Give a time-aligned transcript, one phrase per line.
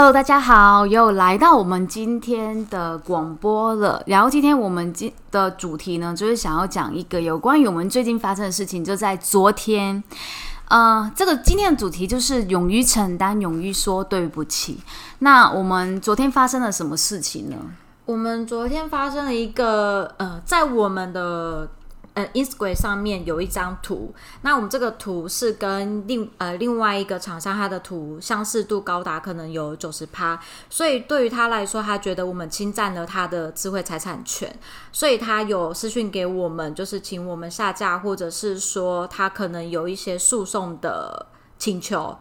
[0.00, 4.02] Hello，大家好，又来到我们今天的广播了。
[4.06, 10.02] 然后今天我们今的主题呢，就是想要讲一个有关于我们最近发生的事情，就在昨天。
[10.68, 14.78] 呃，这个今天的主题就是勇于承担，勇于说对不起。
[15.18, 17.56] 那我们昨天发生了什么事情呢？
[18.06, 21.68] 我们昨天发生了一个呃，在我们的。
[22.20, 30.38] 呃，Instagram 上面有一张图，那我们这个图是跟另呃另外一个厂商，它的图相似度高达可能有九十趴，
[30.68, 34.54] 所以对于他来说，他觉得我们侵占了他的智慧财产权，
[34.92, 41.26] 所以他有私讯给我们，就是请我们下架，或者是说他可能有一些诉讼的
[41.58, 42.16] 请求。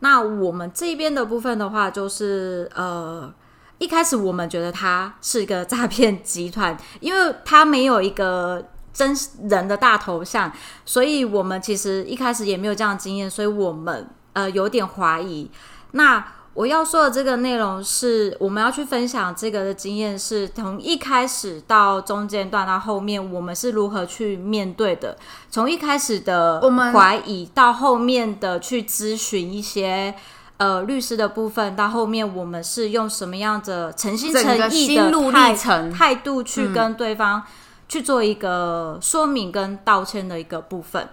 [0.00, 3.32] 那我们这边的部分的话，就是呃，
[3.78, 8.64] 一开始我们觉得他是一个诈骗集团，因为他没有一个。
[8.98, 9.16] 真
[9.48, 10.50] 人的大头像，
[10.84, 15.48] 所以我们其实一开始也没有这样的经验，所以我们呃有点怀疑。
[15.92, 25.16] 那我要说的这个内容是，我们要去分享这个的经验，是从一开始到中间段到后面，我们是如何去面对的。
[25.48, 30.12] 从一开始的我们怀疑，到后面的去咨询一些
[30.56, 35.54] 呃律师的部分，到后面我们是用什么样的诚心诚意的态
[35.92, 37.44] 态度去跟对方。
[37.88, 41.08] 去做一个说明跟道歉的一个部分。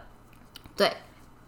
[0.75, 0.97] 对，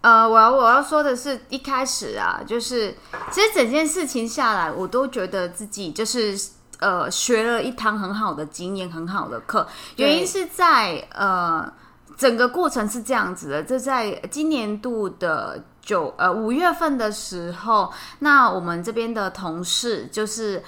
[0.00, 2.96] 呃，我要我要说的是一开始啊，就是
[3.30, 6.34] 其实整件事情下来，我都觉得自己就是
[6.78, 9.68] 呃学了一堂很好的经验，很好的课。
[9.96, 11.70] 原因是在呃
[12.16, 20.64] 整个过程是这样子的，这在今年度的九呃五月份的时候，那我们这边的同事就是。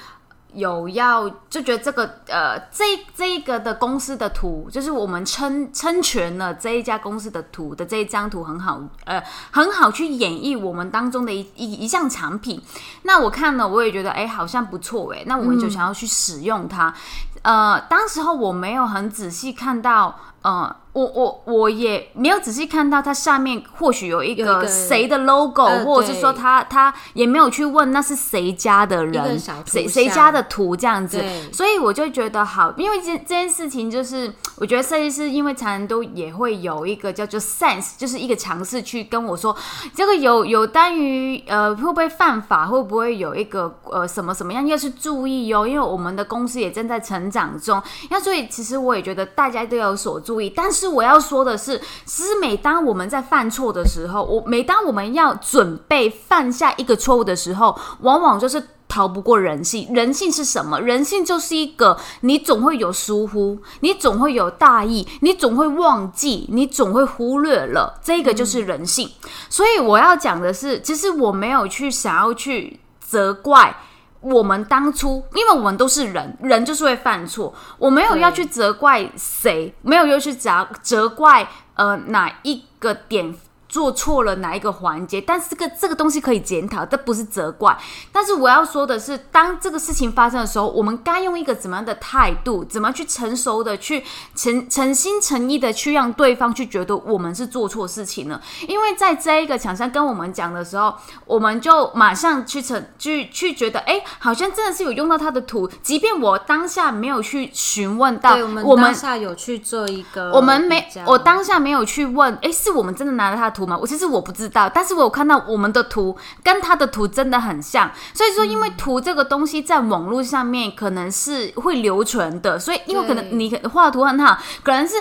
[0.55, 2.85] 有要就觉得这个呃这
[3.15, 12.61] 这一个的公司的图，就是我们称称全了这一家公司的图的这一张图很好，呃很好去演绎我们当中的一一一项产品。
[13.03, 16.95] 那我看了，我也觉得哎好像不错哎，那我们就想要去使用它。
[17.43, 20.77] 呃，当时候我没有很仔细看到，呃。
[20.93, 39.57] 我我我也没有仔细看到它下面或许有一个谁的 logo，或者是说他他也没有去问那是谁家的人，谁谁家的图这样子，所以我就觉得好，因为这这件事情就是我觉得设计师因为常常都也会有一个叫做 sense，就是一个尝试去跟我说
[39.95, 47.81] 这个有有单于呃会不会犯法，会不会有一个呃什么什么样要去注意哦，因为我们的公司也正在成长中，
[48.11, 50.81] 那所以其实我也觉得大家都有所注意，但是。
[50.81, 59.93] 是我要说的是，其实每当我们在犯错的时候，我每当我们要准备犯下一个错误的时候，往往就是逃不过人性。
[59.93, 60.81] 人性是什么？
[60.81, 69.11] 人性就是一个你总会有疏忽，你总会有大意，你总会忘记，你总会忽略了，这个就是人性。
[69.51, 73.77] 所以我要讲的是，其实我没有去想要去责怪。
[74.21, 83.35] 我们当初，因为我们都是人，人就是会犯错，我没有要去责怪谁，没有要去责责怪呃哪一个点。
[83.71, 85.21] 做错了哪一个环节？
[85.21, 87.79] 但是这个这个东西可以检讨，这不是责怪。
[88.11, 94.03] 但是我要说的是，当这个事情发生的时候，我们该用一个怎么样的态度，怎么去成熟的去
[94.35, 98.43] 诚诚心诚意的去让对方去觉得我们是做错事情了？
[98.67, 100.93] 因为在这一个厂商跟我们讲的时候，
[101.25, 113.60] 我们就马上去成去去觉得，哎，好像真的是有用到他的图，即便我当下没有去询问到，我们当下有去做一个，我们没，我当下没有去问，哎，是我们真的拿了他的图。
[113.61, 113.79] 图吗？
[113.79, 124.95] 我其实我不知道，但是我有看到我们的图跟他的图真的很像，所以说因为图这个东西在网络上面可能是会留存的，所以因为可能你画的图很好，可能是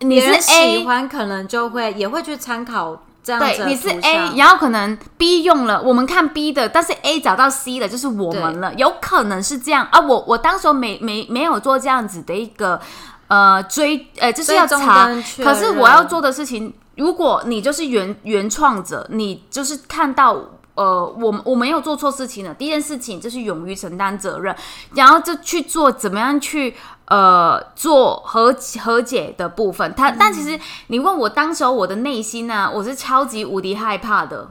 [0.00, 3.46] 你是 A 喜欢，可能就会也会去参考这样子。
[3.46, 9.98] 对，你是 A，然后可能 B 用了，我们看 B 的，但是 A 找到 C 的，就是我们了，有可能是这样啊。
[10.00, 12.80] 我我当时没没没有做这样子的一个
[13.28, 15.08] 呃追呃，就是要查，
[15.42, 16.72] 可是我要做的事情。
[16.96, 20.36] 如果你就是原原创者，你就是看到
[20.74, 24.54] 呃，我我没有做错事情的，第一件事情就是勇于承担责任，
[24.94, 26.74] 然后就去做怎么样去
[27.06, 29.94] 呃做和和解的部分。
[29.94, 30.58] 他但其实
[30.88, 34.48] 你问我当时候我的内心呢，我是超级无敌害怕的。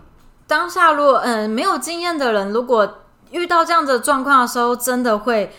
[0.47, 2.99] 当下如果嗯没有经验的人，如果
[3.31, 5.53] 遇到这样的状况的时候，真的会。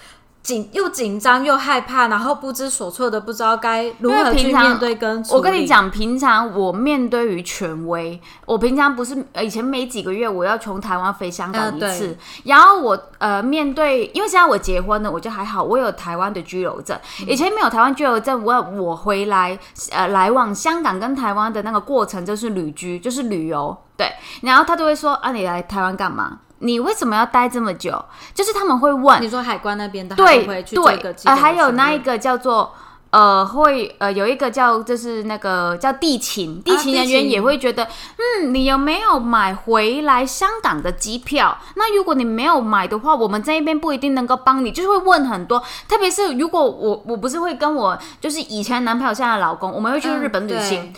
[0.44, 12.14] 紧又紧张又害怕，然后不知所措的，不知道该如何去面对跟我跟你讲，平常我面对于权威，我平常不是以前每几个月我要从台湾飞香港一次，
[12.44, 16.94] 然后我呃面对，因为现在我结婚了，我就还好，我有台湾的居留证，
[17.26, 19.58] 以前没有台湾居留证，我我回来
[19.92, 24.12] 呃来往香港跟台湾的那个过程就是旅居，就是旅游，对，
[24.42, 26.40] 然后他都会说啊，你来台湾干嘛？
[26.64, 28.04] 你为什么要待这么久？
[28.34, 32.72] 就是他们会问，你说海关那边的对对，呃，还有那一个叫做。
[33.14, 41.56] 呃，会呃有一个叫就是那个叫地勤，地勤人员也会觉得，嗯，你有没有买回来香港的机票？
[41.76, 45.62] 那如果你没有买的话，我们这一边不一定能够帮你，就是会问很多。
[45.86, 50.92] 特别是如果我我不是会跟我就是以前男朋友现在的老公，我们会去日本旅行，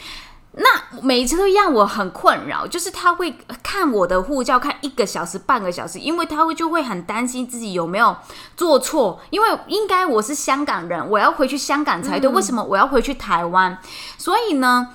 [0.59, 8.17] 那每一次都让我很困扰，就是他会看我的护照看一个小时、半个小时，因为他会就会很担心自己有没有
[8.57, 13.77] 做错，因为应该我是香港人，我要回去香港才对，为什么我要回去台湾？
[14.17, 14.89] 所以呢，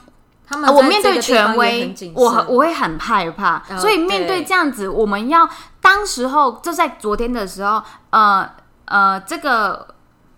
[0.47, 5.47] 他们呃我面对权威，我很我会很害怕，哦所以面对对这样子，我们要
[5.79, 8.49] 当时候就在昨天的时候，呃
[8.85, 9.87] 呃，这个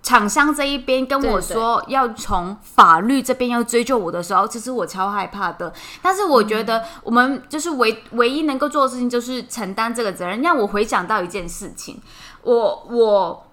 [0.03, 5.73] 厂商这一边跟我说要从法律这边要追究我的时候，其实我超害怕的。
[6.01, 10.41] 但是我觉得我们就是唯唯一能够做的事情，就是承担这个责任。
[10.41, 11.99] 让我回想到一件事情，
[12.43, 13.45] 我我。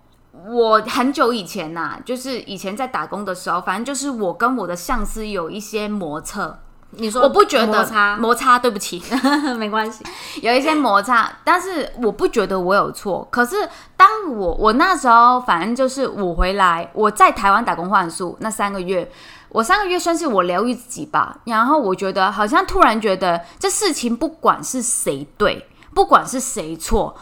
[0.48, 6.60] 我很久以前呐、就是以前在打工的时候，反正就是我跟我的上司有一些摩擦，
[6.92, 9.02] 你说我不觉得摩擦摩擦，对不起，
[9.56, 10.04] 没关系，
[10.42, 13.26] 有一些摩擦，但是我不觉得我有错。
[13.30, 13.56] 可是
[13.96, 19.10] 当我我那时候，反正就是我回来，我在台湾打工换宿那三个月，
[19.50, 21.38] 我三个月算是我疗愈自己吧。
[21.44, 27.16] 然后我觉得好像突然觉得这事情不管是谁对，不管是谁错，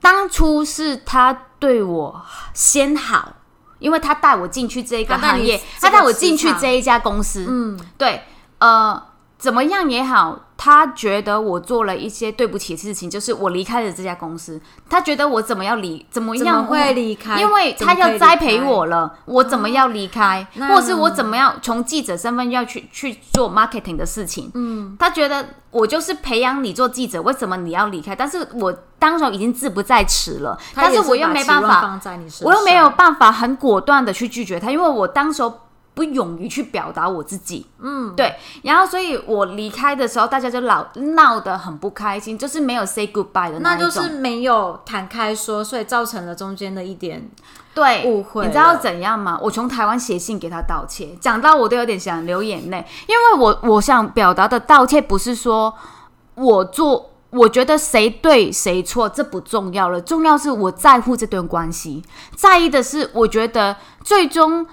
[0.00, 2.22] 当初是他对我
[2.54, 3.34] 先好。
[3.80, 8.22] 因为他带我进去这个行业，这个他带我进去这一家公司，嗯，对，
[8.60, 9.02] 呃，
[9.38, 17.40] 怎么样也好，他觉得我做了一些对不起的事情，就是我离开了这家公司，他觉得我怎么要离，怎么样会离开？
[17.40, 24.50] 因为他要栽培我了，我怎么要离开，那或者是我怎么样从记者身份要去去做 marketing 的事情？
[24.52, 28.14] 嗯，他觉得我就是培养你做记者，为什么你要离开？
[28.14, 31.98] 但是我当时候已经志不在此了，但是我又没办法，
[32.42, 35.60] 我又没有办法很果断的去拒绝他，因为我当时候
[36.00, 37.66] 不勇于去表达我自己。
[37.78, 38.34] 嗯，对。
[38.62, 43.76] 然后，所以我离开的时候，大家就老闹得很不开心，就是没有 say goodbye 的那。
[43.76, 47.28] 就是没有坦开说，所以造成了中间的一点
[47.74, 48.46] 对误会。
[48.46, 49.38] 你知道怎样吗？
[49.42, 55.74] 我从台湾写信给他道歉，讲到我都有点想流眼泪，因为我我想表达的道歉不是说
[56.36, 57.08] 我做。
[57.32, 62.02] 我觉得谁对谁错这不重要了，重要是我在乎这段关系，
[62.34, 64.66] 在意的是我觉得最终，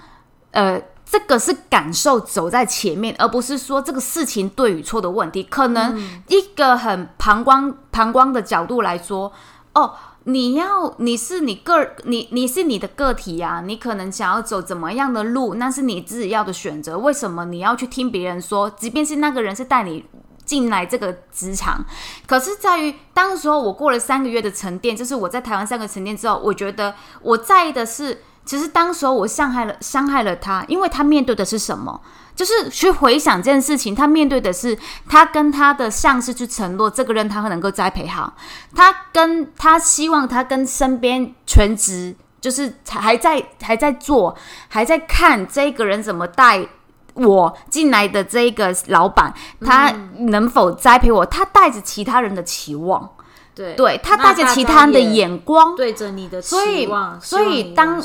[0.50, 5.42] 呃，这个是感受走在前面，而不是说这个事情对与错的问题。
[5.42, 9.32] 可能一个很旁观旁观的角度来说，
[9.72, 9.94] 哦，
[10.24, 16.98] 你要你是你个你你是你的个体呀、你可能想要走怎么样的路，那是你自己要的选择。
[16.98, 18.68] 为什么你要去听别人说？
[18.70, 20.04] 即便是那个人是带你
[20.44, 21.84] 进来这个职场，
[22.26, 32.00] 可是在于当时候我过了三个月的沉淀，就是我在台湾三个沉淀之后，我觉得我在意的是，其实当时候我伤害了伤害了他，因为他面对的是什么？
[32.34, 34.74] 就是去回想这件事情，他面对的是
[35.06, 38.32] 他跟他的上司去承诺这个人他会能够栽培好，
[38.74, 44.34] 他跟他希望他跟身边全职就是还在还在做，
[44.68, 46.66] 还在看这个人怎么带
[47.12, 49.92] 我进来的这个老板，他
[50.30, 51.26] 能否栽培我？
[51.26, 53.10] 他带着其他人的期望，
[53.58, 58.00] 对对他带着其他人的眼光，对着你的期望，所以当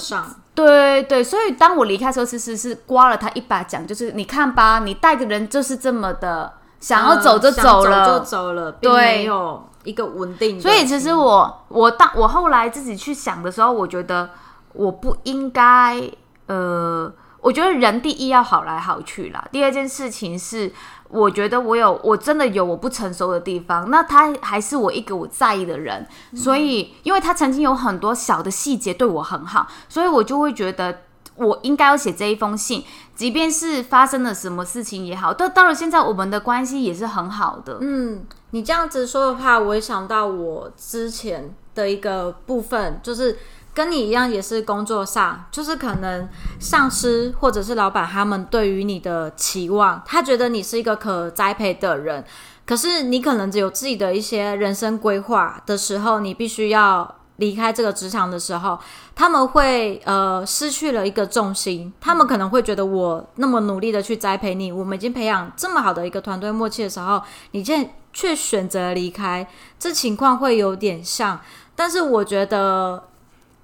[0.56, 10.60] 对对，所以当我离开的时候，其实是刮了他一巴掌，就是你看吧，你带的人就是这么的想要走就嗯走了，就走了，并对没有一个稳定。
[10.60, 14.30] 所以其实我我当我后来自己去想的时候，我觉得
[14.74, 16.02] 我不应该
[16.48, 19.44] 呃，我觉得人第一要好来好去啦。
[19.52, 20.72] 第二件事情是，
[21.14, 26.06] 我觉得我有我真的有我不成熟的地方，那他还是我一个我在意的人，
[26.36, 31.02] 所以因为他曾经有很多小的细节对我很好，所以我就会觉得。
[31.36, 32.84] 我应该要写这一封信，
[33.16, 37.80] 即便是发生了什么事情也好，到到了现在，我们的关系也是很好的。
[37.82, 43.36] 嗯，你这样子说的话，我也想到我之前的一个部分，就是
[43.74, 46.28] 跟你一样，也是工作上，就是可能
[46.60, 52.24] 上司或者是老板他们对于你的期望，他觉得你是一个可栽培的人，
[52.66, 57.16] 可是你可能只有自己的一些人生规划的时候，你必须要。
[57.38, 58.80] 离开这个职场的时候，
[59.16, 67.20] 他们会呃失去了一个重心，他们可能会觉得我那么努力的去栽培你，我们已经培养这么好的一个团队默契的时候，
[67.52, 69.48] 你现在却选择离开，
[69.80, 71.40] 这情况会有点像。
[71.76, 73.04] 但是我觉得，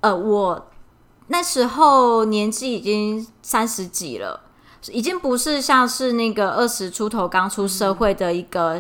[0.01, 0.68] 呃，我
[1.27, 4.41] 那时候年纪已经三十几了，
[4.91, 8.79] 已经不是像是那个二十出头刚出社会的一个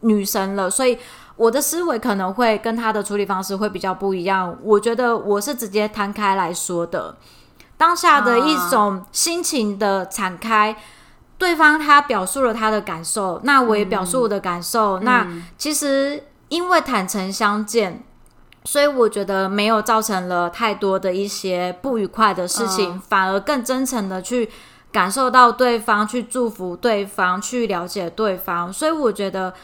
[0.00, 0.98] 女生了，所以
[1.36, 4.56] 我的思维可能会跟她的处理方式会比较不一样。
[4.62, 7.16] 我觉得我是直接摊开来说的，
[7.76, 10.76] 当下的一种心情的敞开。
[11.36, 15.00] 对方他表述了他的感受，那我也表述我的感受。
[15.00, 15.26] 那
[15.58, 18.04] 其实因为坦诚相见，
[18.64, 24.50] 所以我觉得没有造成了太多的一些不愉快的事情，反而更真诚的去
[24.90, 28.72] 感受到对方，去祝福对方，去了解对方。
[28.72, 29.54] 所以我觉得。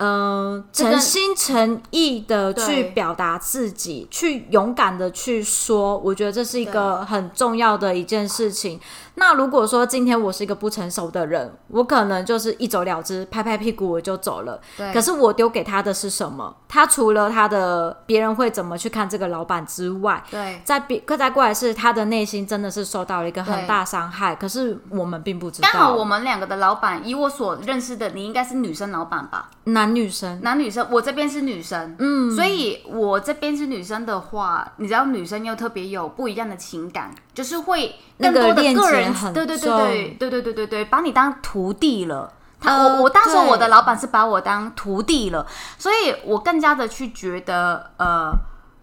[0.00, 8.78] 嗯，诚心诚意的去表达自己，去勇敢的去说，我觉得这是一个很重要的一件事情。
[9.18, 14.60] 那如果说今天我是一个不成熟的人，我可能就是一走了之，拍拍屁股我就走了。
[14.92, 16.56] 可是我丢给他的是什么？
[16.68, 24.36] 他除了他的别人会怎么去看这个老板之外，对，在别可再过来是他的内心真的是受到了一个很大伤害。
[24.36, 25.68] 可是我们并不知道。
[25.72, 29.50] 刚好我们两个的老板，以我所认识的，你应该是女生老板吧？
[29.64, 42.32] 男女生，男女生，我这边是女生，嗯，所以我这边是女生的话，你知道女生又特别有不一样的情感，就是会更多的个人，对对对对对对对对对，把你当徒弟了。
[42.60, 45.46] 他我我当时我的老板是把我当徒弟了，
[45.78, 48.32] 所以我更加的去觉得，呃，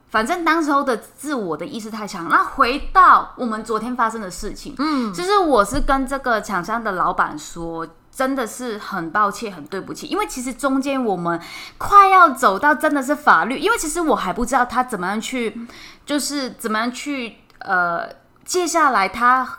[0.09, 2.29] 反正当时候的自我的意识太强。
[2.29, 7.85] 那回到我们昨天发生的事情，嗯，其实我是跟这个厂商的老板说。
[8.15, 11.37] 真的是很抱歉，很对不起，因为其实中间我们
[11.77, 15.67] 快要走到真的是法律，因为其实我还不知道他怎么样去，
[16.05, 18.07] 就是怎么样去呃，
[18.45, 19.57] 接下来他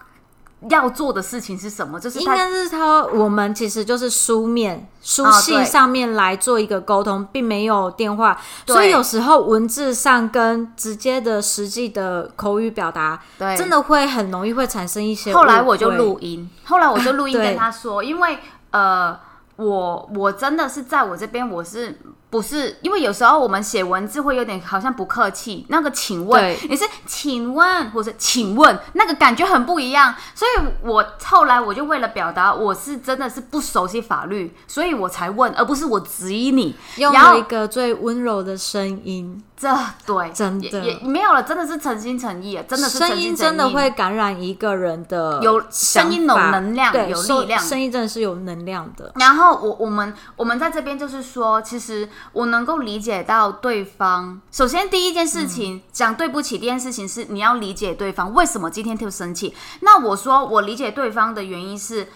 [0.70, 2.00] 要做的事情是什么？
[2.00, 15.34] 就是应该是他，我们其实就是书面书信上面来做一个沟通，并没有电话，所以有时候文字上跟直接的实际的口语表达，对，真的会很容易会产生一些。
[15.34, 18.38] 后来我就录音， 后来我就录音跟他说，因为。
[18.72, 19.18] 呃，
[19.54, 21.98] 我我真的是在我这边，我是
[22.28, 39.42] 不是因为有时候我们写文字会有点好像不客气，那个请问你是请问或者请问，那个感觉很不一样，所以我后来我就为了表达我是真的是不熟悉法律，所以我才问，而不是我质疑你，用了一个最温柔的声音。
[39.56, 39.68] 这
[40.04, 49.10] 对真的也没有了，真的是诚心诚意，真的是声音真的会感染一个人的有声音有能量，有力量，声音真的是有能量的。
[49.14, 54.38] 然后我我们我们在这边就是说，其实我能够理解到对方。
[54.52, 59.54] 首先第一件事情讲对不起，第一件事情是你要理解对方为什么今天特别生气。
[59.80, 62.08] 那我说我理解对方的原因是，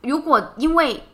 [0.00, 1.04] 如果因为。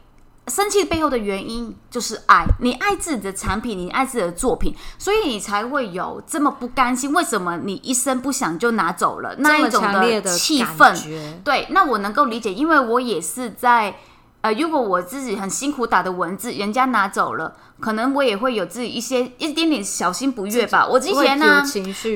[0.48, 7.12] 生气背后的原因就是爱你爱自己的产品，你爱自己的作品，所以你才会有这么不甘心。
[7.12, 10.94] 为什么你一声不响就拿走了那一种的气氛？
[11.44, 13.94] 对，那我能够理解，因为我也是在
[14.40, 20.84] 呃，如果我自己很辛苦打的文字，人家拿走了，可能我也会有自己一些一点点小心不悦吧。
[20.84, 21.62] 我之前呢，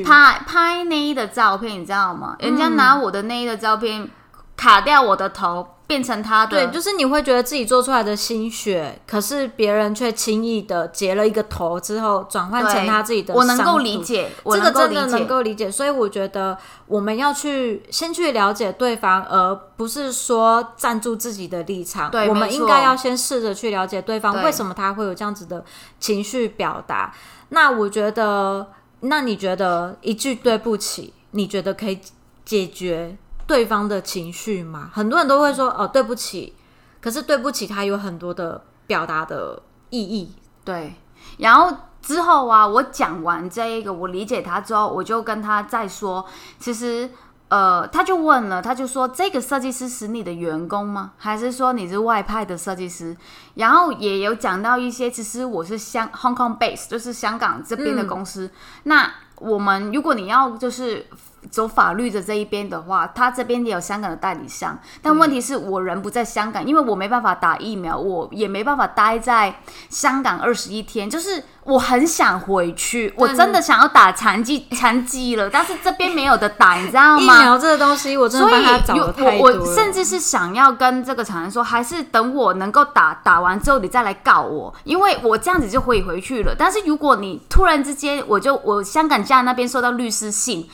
[0.05, 2.35] 拍拍内衣的照片，你知道吗？
[2.41, 4.11] 人家拿我的内衣的照片
[4.57, 5.69] 卡掉我的头。
[5.87, 13.33] 变成他的对，就是你会觉得自己做出来的心血，可是别人却轻易的截了一个头之后，转换成他自己的。
[13.33, 15.71] 我能够理解，这个真的能够理解。
[15.71, 22.11] 所以我觉得我们要去先去了解对方，而不是说站住自己的立场。
[22.11, 25.65] 对，我们应该要先试着去了解对方为什么他会有这样子的
[26.01, 27.15] 情绪表达。
[27.51, 28.67] 那我觉得，
[29.01, 32.01] 那你觉得一句对不起，你觉得可以
[32.45, 33.17] 解决？
[33.47, 36.55] 对方的情绪嘛，很多人都会说哦对不起，
[37.01, 40.35] 可是对不起他有很多的表达的意义。
[40.65, 40.95] 对，
[41.39, 41.73] 然后
[42.03, 46.27] 之后啊，我讲完这一个，我理解他之后，我就跟他再说，
[46.59, 47.09] 其实
[47.49, 51.13] 呃，他就问了，他就说这个设计师是你的员工吗？
[51.17, 53.17] 还是说你是外派的设计师？
[53.55, 58.51] 然后也有讲到一些，其实我是香 Hong Kong base，就是香港这边的公司。
[58.83, 61.07] 那我们如果你要就是。
[61.51, 71.09] 走法律的这一边的话，他这边也有香港的代理商，但问题是我人不在香港，因为我没办法打疫苗，我也没办法待在香港二十一天。
[71.09, 77.39] 就是我很想回去，我真的想要打残疾 残疾了，但是这边没有的打，你知道吗？
[77.39, 86.55] 疫 苗这个东西，我真的帮他找了太多我甚至是想要跟这个厂商说，还是等我能够打打完之后，你再来告我，因为我这样子就可以回去了。
[86.57, 90.69] 但是如果你突然之间，我就我香港家那边收到律师信。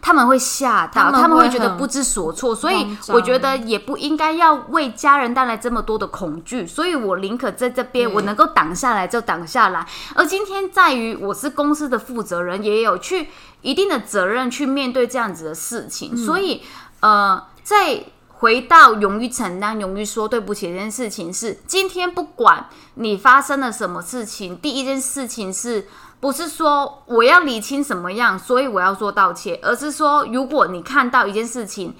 [0.00, 9.86] 他们会吓到，他们会觉得不知所措，所以我觉得也不应该要为家人带来这么多的恐惧，所以我宁可在这边，我能够挡下来就挡下来。
[10.14, 13.28] 而今天在于我是公司的负责人，也有去
[13.62, 16.62] 一定的责任去面对这样子的事情，所以
[17.00, 18.02] 呃，在
[18.38, 25.88] 回到勇于承担、勇于说对不起这件事情是，今天不管你发生了什么事情，第一件事情是
[26.20, 31.94] 不是说我要理清什么样，所以我要说道歉，而是说如果你看到一件事情，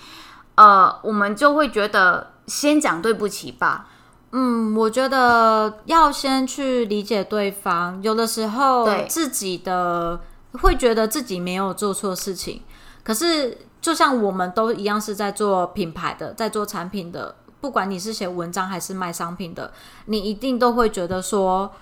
[0.54, 3.88] 呃，我们就会觉得先讲对不起吧。
[4.30, 10.20] 嗯，我觉得要先去理解对方，有的时候对自己的
[10.60, 12.62] 会觉得自己没有做错事情，
[13.02, 13.56] 可是
[13.88, 19.72] 就像我们都一样是在做品牌的，在做产品的，不管你是写文章还是卖商品的，
[20.04, 21.72] 你一定都会觉得说，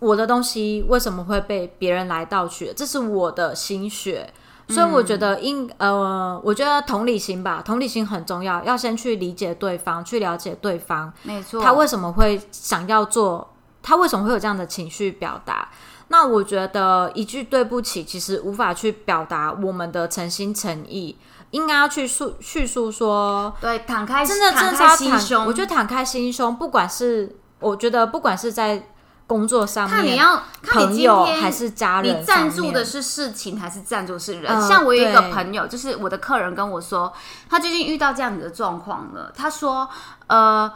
[0.00, 2.72] 我的东西为什么会被别人来盗取？
[2.74, 4.34] 这是我的心血。
[4.68, 13.54] 所以我觉得应呃，我觉得同理心吧，同理心很重要，要先去理解对方，去了解对方，没错，他为什么会想要做？
[13.80, 15.68] 他为什么会有这样的情绪表达？
[16.08, 21.16] 那我觉得一句对不起，其实无法去表达我们的诚心诚意，
[21.54, 28.88] 应该要去述叙述说，对敞开真的真的心胸，我觉得坦开心胸，不管是我觉得不管是在
[29.28, 34.52] 工作上面，看你要看你朋今天友还是家人你，赞助的是事情还是赞助是人？
[34.52, 37.12] 嗯像我有一个朋友，就是我的客人跟我说，
[37.48, 39.32] 他最近遇到这样子的状况了。
[39.32, 39.88] 他说
[40.26, 40.70] ：“呃，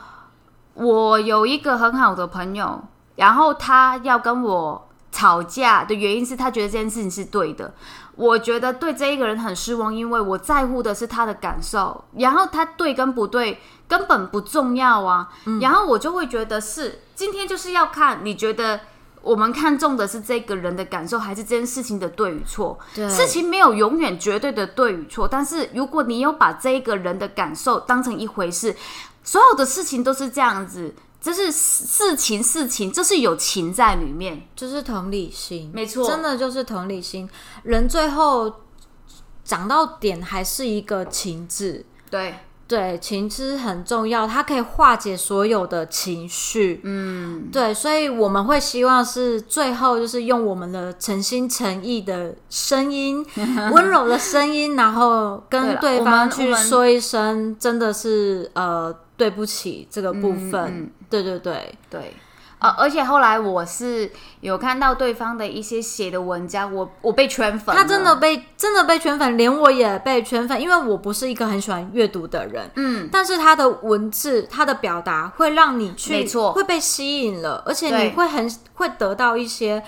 [0.75, 2.81] 我有一个很好的朋友，
[3.17, 4.88] 然后他要跟我
[5.19, 7.75] 吵架的原因是他觉得这件事情是对的。
[8.15, 13.59] 我觉得对这一个人很失望，因为我在乎的是他的感受，然后他对跟不对
[13.89, 15.29] 根本不重要啊。
[15.61, 18.81] 然后我就会觉得是今天就是要看你觉得。”
[19.21, 22.79] 我们看重的是这个人的感受，还是这件事情的对与错？
[22.95, 28.75] 事情没有永远绝对的对与错，但是如果你有把这一个人的感受当成一回事，
[29.25, 34.47] 所有的事情都是这样子，这是事情事情，这是有情在里面。
[34.55, 37.29] 就是同理心，没错真的就是同理心。
[37.65, 38.53] 人最后
[39.45, 42.37] 讲到点还是一个情字，对，
[42.69, 46.81] 对，情字很重要，它可以化解所有的情绪。
[46.85, 53.25] 嗯，对，所以我们会希望是最后就是用我们的诚心诚意的声音，
[53.73, 60.65] 温柔的声音，然后跟对方去说一声，真的是呃对不起这个部分。
[60.67, 62.15] 嗯对对对，对。
[62.61, 76.53] 呃，而且后来我是有看到对方的一些写的文章，我我被圈粉，他真的被真的被圈粉，连我也被圈粉，因为我不是一个很喜欢阅读的人，嗯，但是他的文字、他的表达会让你去，没错。
[76.53, 79.81] 会被吸引了，而且你会很会得到一些，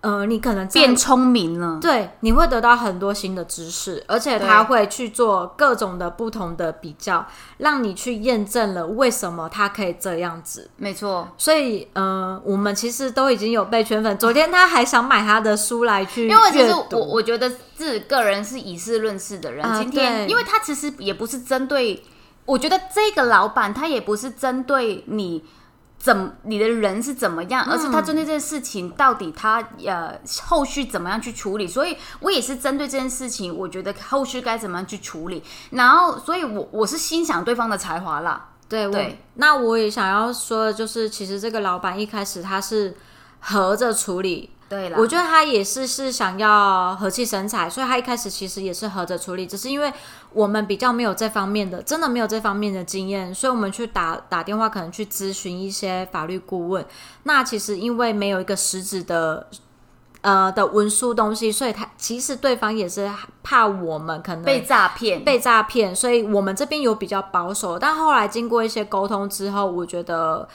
[0.00, 1.78] 呃，你可能变聪明了。
[1.80, 10.70] 对，你会得到很多新的知识，而且他会去做各种的不同的比较，让你去验证了为什么他可以这样子。
[10.76, 14.16] 没错，所以，呃，我们其实都已经有被圈粉。
[14.16, 19.64] 昨天他还想买他的书来去因为其实我我觉得自己个人是以事论事的人。
[19.64, 22.00] 啊今天，因为他其实也不是针对，
[22.44, 25.42] 我觉得这个老板他也不是针对你
[25.98, 31.66] 怎你的人是怎么样，而是他针对这件事情到底他呃后续怎么样去处理。
[31.66, 35.42] 所以我也是针对这件事情，我觉得后续该怎么样去处理。
[35.70, 38.50] 然后，所以我我是欣赏对方的才华啦。
[38.68, 42.94] 对我对那我也想要说的就是，其实这个老板一开始他是
[43.40, 49.92] 合着处理，对啦，我觉得他也是是想要和气生财，所以他一开始其实也是合着处理，只是因为
[50.32, 56.84] 我们比较没有这方面的，真的没有这方面的经验，所以我们去打打电话，可能去咨询一些法律顾问。
[57.22, 59.46] 那其实因为没有一个实质的。
[60.20, 63.08] 呃的文书东西，所以他其实对方也是
[63.44, 70.46] 怕我们可能被诈骗，被诈骗，所以我们这边有比较保守，但后来经过一些沟通之后，我觉得，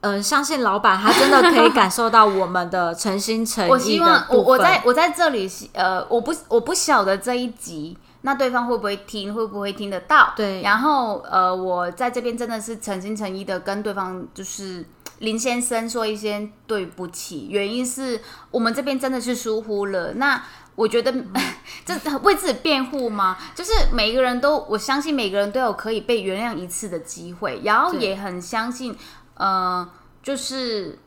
[0.00, 10.32] 呃，相信老板他真的可以感受到我们的诚心诚意 我希望我我在我在这里，呃，我不我不晓得这一集，那对方会不会听，会不会听得到？
[10.34, 14.84] 对然后呃，我在这边真的是诚心诚意的跟对方就是
[15.18, 20.14] 林先生说一些对不起，原因是我们这边真的是疏忽了。
[20.14, 20.42] 那
[20.76, 21.12] 我觉得
[21.84, 23.36] 这为自己辩护吗？
[23.54, 28.96] 就是每一个人都，我相信每个人都有可以被原谅一次的机会，然后也很相信，
[29.40, 29.88] 呃，
[30.22, 30.98] 就是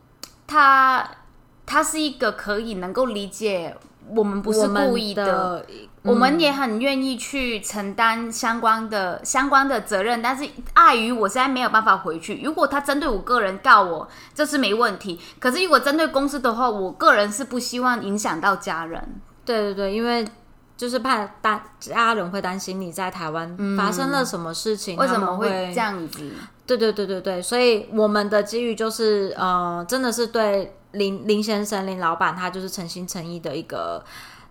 [0.48, 1.08] 他
[1.67, 3.78] 他是一个可以能够理解
[4.10, 5.65] 我们不是故意的，的，
[6.02, 12.41] 我们也很愿意去承担相关的相关的责任，但是碍于我现在没有办法回去。
[12.43, 15.19] 如果他针对我个人告我，这是没问题。
[15.39, 19.22] 可是如果针对公司的话，我个人是不希望影响到家人。
[19.46, 20.28] 对对对，因为
[20.76, 26.32] 就是怕担家人会担心你在台湾发生了什么事情，为什么会这样子？
[26.66, 34.04] 对对对对对，所以我们的机遇就是，呃，真的是对林林先生林老板，他就是诚心诚意的一个，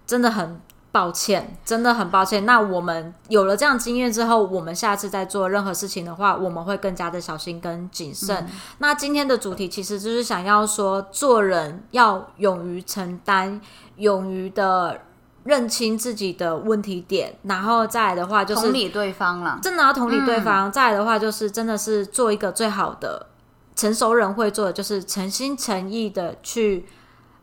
[0.06, 0.60] 真的很
[0.92, 2.44] 抱歉，真的很抱歉。
[2.44, 8.46] 那我们有了这样经验之后，我们下次再做任何事情的话，我们会更加的小心跟谨慎。
[8.76, 13.58] 那今天的主题其实就是想要说，做人要勇于承担，
[13.96, 15.00] 勇于的
[15.44, 19.58] 认清自己的问题点，然后再来的话就是同理对方了。
[19.62, 20.70] 真的要同理对方。
[20.70, 23.26] 再来的话就是真的是做一个最好的
[23.74, 26.86] 成熟人会做的，就是诚心诚意的去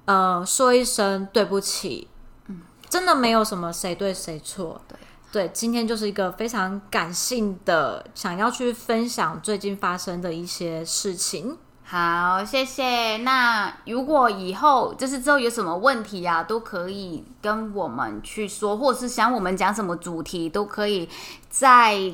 [0.06, 2.08] 呃说一声对不起。
[2.48, 4.98] 嗯真的没有什么谁对谁错，对
[5.32, 11.56] 对，今天就是一个非常感性的，想要去分享最近发生的一些事情。
[11.92, 13.18] 好，谢谢。
[13.18, 21.10] 那如果以后就是之后有什么问题啊，都可以跟我们去说，或者是想我们讲什么主题，都可以
[21.50, 22.14] 在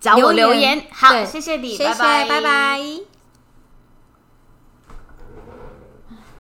[0.00, 0.86] 找我留言。
[0.90, 3.11] 好，谢谢你，谢谢，拜拜。